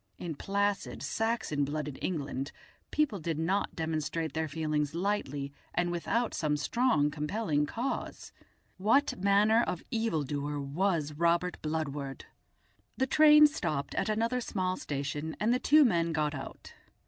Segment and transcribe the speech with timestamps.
[0.17, 2.51] In placid Saxon blooded England
[2.89, 8.33] people did not demonstrate their feelings lightly and without some strong compelling cause.
[8.77, 12.25] What manner of evildoer was Robert Bludward?
[12.97, 16.73] The train stopped at another small station, and the two men got out.